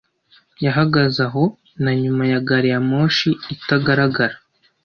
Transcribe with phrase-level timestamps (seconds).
[0.65, 1.43] Yahagaze aho
[1.83, 4.35] na nyuma ya gari ya moshi itagaragara.